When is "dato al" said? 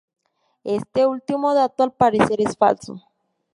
1.53-1.93